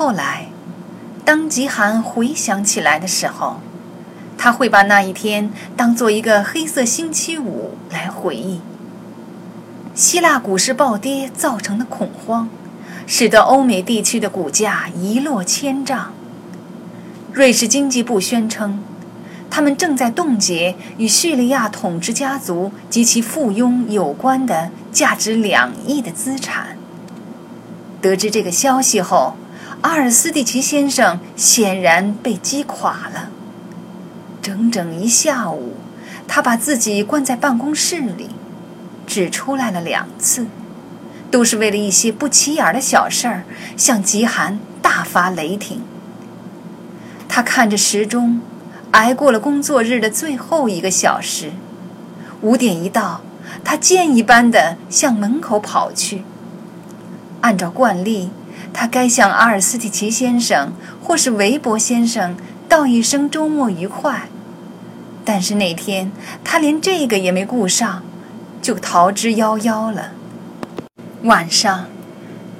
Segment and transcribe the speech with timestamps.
[0.00, 0.46] 后来，
[1.26, 3.60] 当吉寒回想起来的时候，
[4.38, 8.62] 他会把那一天当做一个黑色星期五来回忆。
[9.94, 12.48] 希腊股市暴跌造成的恐慌，
[13.06, 16.14] 使得欧美地区的股价一落千丈。
[17.34, 18.82] 瑞士经济部宣称，
[19.50, 26.78] 他们正在冻结与叙利亚统治家族及其附庸有关的价值两亿的资产。
[28.00, 29.34] 得知这个消息后，
[29.82, 33.30] 阿尔斯蒂奇先生显然被击垮了。
[34.42, 35.76] 整整一下午，
[36.28, 38.30] 他把自己关在办公室里。
[39.06, 40.46] 只出来了两次，
[41.32, 43.42] 都是为了一些不起眼的小事儿，
[43.76, 45.82] 向极寒大发雷霆。
[47.28, 48.40] 他看着时钟，
[48.92, 51.50] 挨过了工作日的最后一个小时。
[52.42, 53.22] 五点一到，
[53.64, 56.22] 他箭一般的向门口跑去。
[57.40, 58.30] 按照惯例，
[58.72, 60.72] 他该向阿尔斯蒂奇先生
[61.02, 62.36] 或是韦伯先生
[62.68, 64.28] 道一声周末愉快，
[65.24, 66.12] 但是那天
[66.44, 68.02] 他连这个也没顾上。
[68.62, 70.12] 就逃之夭夭了。
[71.22, 71.86] 晚上，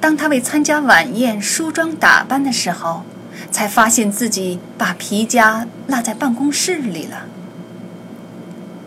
[0.00, 3.02] 当他为参加晚宴梳妆打扮的时候，
[3.50, 7.26] 才发现自己把皮夹落在办公室里了。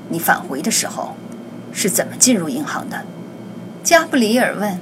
[0.10, 1.16] 你返回的时候
[1.72, 3.04] 是怎么进入银行的？
[3.84, 4.80] 加布里尔问。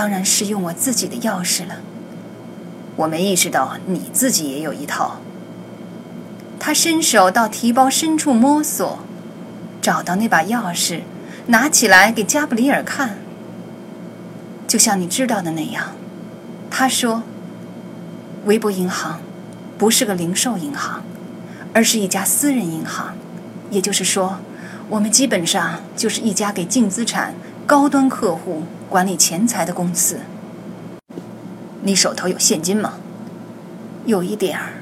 [0.00, 1.74] 当然是用我自己的钥匙了。
[2.96, 5.20] 我没意识到你自己也有一套。
[6.58, 9.00] 他伸手到提包深处摸索。
[9.82, 11.00] 找到那把钥匙，
[11.48, 13.18] 拿起来给加布里尔看。
[14.66, 15.92] 就像你知道的那样，
[16.70, 17.22] 他说
[18.46, 19.20] ：“维博银行
[19.76, 21.02] 不是个零售银行，
[21.74, 23.14] 而是一家私人银行。
[23.70, 24.38] 也就是说，
[24.88, 27.34] 我们基本上就是一家给净资产
[27.66, 30.18] 高端客户管理钱财的公司。
[31.84, 32.94] 你手头有现金吗？
[34.04, 34.72] 有一点儿。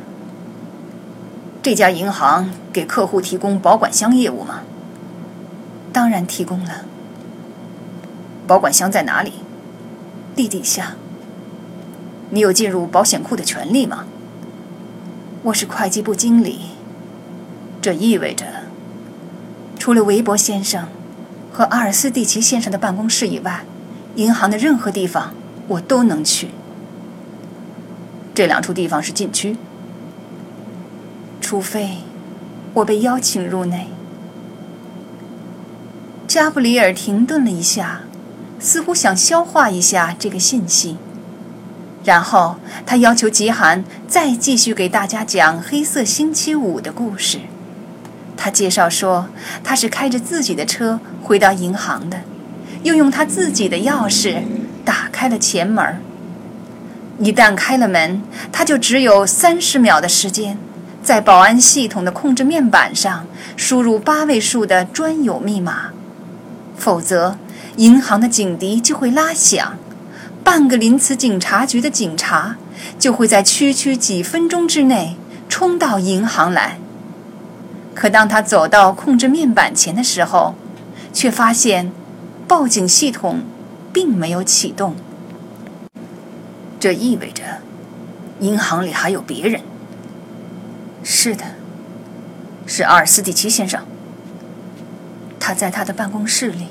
[1.63, 4.63] 这家银行给客户提供保管箱业务吗？”
[5.93, 6.87] 当然提供了。
[8.47, 9.35] 保管箱在哪里？
[10.35, 10.95] 地底下。
[12.31, 14.07] 你有进入保险库的权利吗？
[15.43, 16.61] 我是会计部经理。
[17.83, 18.47] 这意味着，
[19.79, 20.89] 除了韦伯先生
[21.53, 23.65] 和阿尔斯蒂奇先生的办公室以外，
[24.19, 25.33] 银行的任何地方
[25.69, 26.49] 我都能去。
[28.35, 29.57] 这两处地方是禁区，
[31.41, 31.99] 除非
[32.75, 33.87] 我被邀请入内。
[36.27, 38.01] 加布里尔停顿了一下，
[38.59, 40.97] 似乎想消化一下这个信息。
[42.05, 47.39] 然后他要求吉寒再继续给大家讲黑色星期五的故事。
[48.37, 49.29] 他介绍说，
[49.63, 52.23] 他是开着自己的车回到银行的，
[52.83, 54.43] 又用他自己的钥匙
[54.85, 56.01] 打开了前门。
[57.19, 58.23] 一旦开了门，
[58.53, 60.57] 他就只有三十秒的时间，
[61.03, 65.91] 在保安系统的控制面板上输入八位数的专有密码。
[66.77, 67.37] 否则，
[67.77, 69.77] 银行的警笛就会拉响，
[70.45, 72.57] 半个临茨警察局的警察
[72.99, 75.17] 就会在区区几分钟之内
[75.49, 76.79] 冲到银行来。
[77.97, 80.55] 可当他走到控制面板前的时候，
[81.13, 81.91] 却发现
[82.49, 83.43] 报警系统
[83.93, 84.97] 并没有启动。
[86.81, 87.43] 这意味着，
[88.41, 89.61] 银行里还有别人。
[91.05, 91.45] 是的，
[92.67, 93.85] 是阿尔斯蒂奇先生。
[95.39, 96.69] 他在他的办公室里。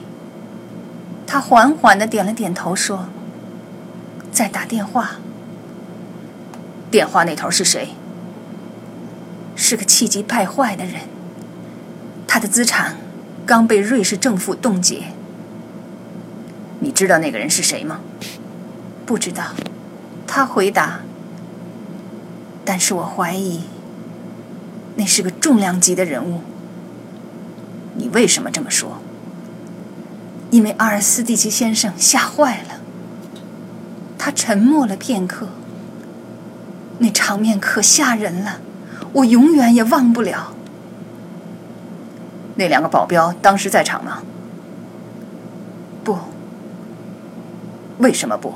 [1.28, 3.10] 他缓缓的点了点头，说
[4.32, 5.18] ：“在打电话。
[6.90, 7.90] 电话那头是谁？
[9.56, 11.02] 是个气急败坏的人。
[12.26, 12.96] 他的资产
[13.46, 15.04] 刚被瑞士政府冻结。
[16.98, 18.00] 知道那个人是谁吗？
[19.06, 19.44] 不知道。”
[20.26, 21.02] 他回答。
[22.66, 23.62] 但是我怀疑，
[24.96, 26.42] 那是个重量级的人物。
[27.98, 28.98] 你为什么这么说？
[30.50, 32.80] 因为阿尔斯蒂奇先生吓坏了。
[34.18, 35.50] 他沉默了片刻。
[36.98, 38.60] 那场面可吓人了，
[39.14, 40.52] 我永远也忘不了。
[42.56, 44.24] 那两个保镖当时在场吗？
[46.04, 46.18] 不。
[48.00, 48.54] 为什么不？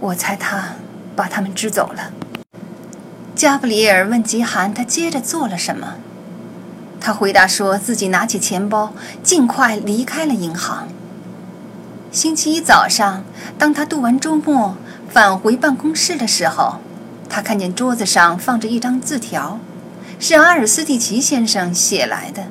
[0.00, 0.74] 我猜他
[1.14, 2.10] 把他们支走了。
[3.34, 5.94] 加布里尔问吉罕，他接着做了什么？
[7.00, 8.92] 他回答说自己拿起钱包，
[9.22, 10.88] 尽快离开了银行。
[12.10, 13.24] 星期一早上，
[13.58, 14.76] 当他度完周末
[15.08, 16.76] 返回办公室的时候，
[17.28, 19.58] 他看见桌子上放着一张字条，
[20.18, 22.44] 是阿尔斯蒂奇先生写来的。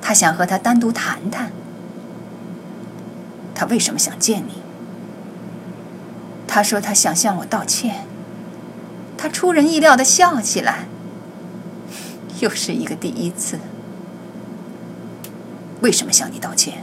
[0.00, 1.52] 他想和他单独谈谈。
[3.54, 4.61] 他为什么想见你？
[6.54, 8.04] 他说他想向我道歉。
[9.16, 10.84] 他出人意料的笑起来。
[12.40, 13.58] 又是一个第一次。
[15.80, 16.82] 为什么向你道歉？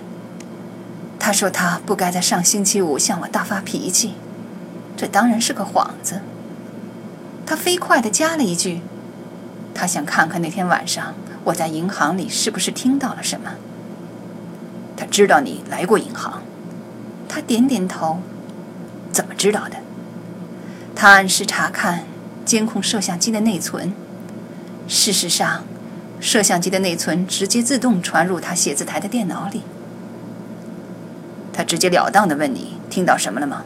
[1.20, 4.16] 他说他不该在上星期五向我大发脾气。
[4.98, 6.22] 这当然是个幌子。
[7.46, 8.82] 他飞快地加了一句
[9.76, 11.14] ：“他想看看那天晚上
[11.44, 13.52] 我在银行里是不是听到了什么。”
[14.98, 16.42] 他知道你来过银行。
[17.28, 18.20] 他点点头。
[19.12, 19.78] 怎么知道的？
[20.96, 22.04] 他按时查看
[22.44, 23.94] 监控摄像机的内存。
[24.88, 25.64] 事实上，
[26.20, 29.64] 摄像机的内存直接自动传入他写字台的电脑里。
[31.54, 33.64] 他直截了当地问你听到什么了吗？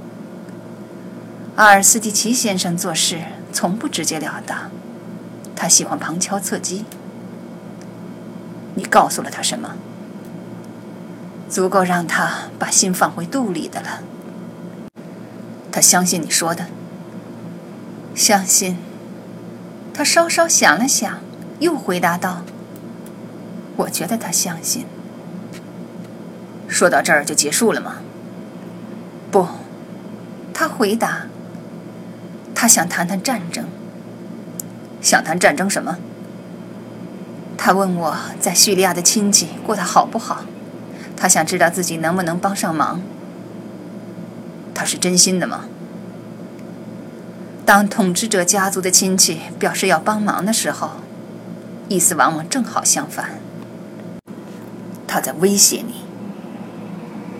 [1.56, 4.72] 阿尔斯蒂奇先生做事从不直截了当，
[5.56, 6.86] 他喜欢旁敲侧击。
[8.76, 9.76] 你告诉了他什么？
[11.48, 14.02] 足够让他把心放回肚里的了。
[15.74, 16.68] 他相信你说的。
[18.14, 18.78] 相信。
[19.92, 21.20] 他稍稍想了想，
[21.60, 22.44] 又回答道
[23.78, 24.86] ：“我觉得他相信。”
[26.70, 27.98] 说到这儿就结束了吗？
[29.32, 29.48] 不，
[30.54, 31.24] 他回答。
[32.54, 33.66] 他想谈谈战争。
[35.02, 35.98] 想谈战争什么？
[37.58, 40.44] 他问我在叙利亚的亲戚过得好不好，
[41.16, 43.02] 他想知道自己能不能帮上忙。
[44.74, 45.66] 他是真心的吗？
[47.66, 50.92] 当统治者家族的亲戚表示要帮忙的时候，
[51.88, 53.40] 意思往往正好相反。
[55.08, 56.04] 他在威胁你。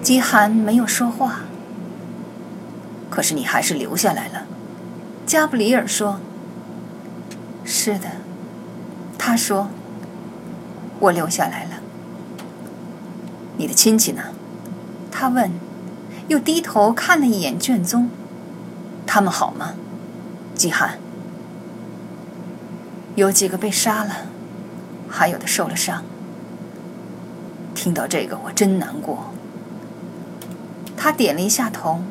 [0.02, 1.42] 基寒没有说话。
[3.10, 4.46] 可是你还是留下来了。
[5.26, 6.20] 加布里尔说
[7.64, 8.10] ：“是的。”
[9.18, 9.70] 他说
[11.00, 11.72] ：“我留下来了。”
[13.58, 14.24] 你的亲戚呢？
[15.12, 15.52] 他问，
[16.28, 18.10] 又低头看了一眼卷宗。
[19.06, 19.74] 他们好吗？
[20.56, 20.98] 季寒。
[23.16, 24.26] 有几个被杀了，
[25.10, 26.04] 还有的受了伤。
[27.76, 29.32] 听到这个，我真难过。
[30.96, 32.02] 他点了一下头，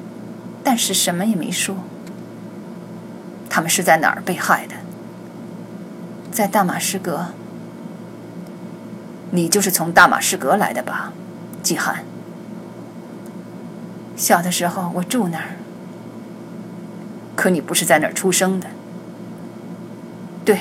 [0.63, 1.77] 但是什么也没说。
[3.49, 4.75] 他们是在哪儿被害的？
[6.31, 7.29] 在大马士革。
[9.31, 11.13] 你就是从大马士革来的吧，
[11.63, 12.05] 季寒？
[14.17, 15.57] 小的时候我住那儿。
[17.35, 18.69] 可你不是在那儿出生的。
[20.45, 20.59] 对，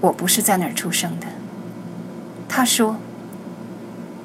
[0.00, 1.26] 我不是在那儿出生的。
[2.48, 2.96] 他说，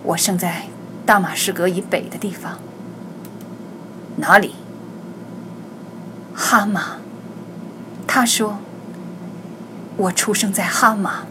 [0.03, 0.67] 我生在
[1.05, 2.59] 大马士革以北的地方。
[4.17, 4.55] 哪里？
[6.33, 6.97] 哈马。
[8.07, 8.59] 他说
[9.97, 11.23] ：“我出生在哈马。”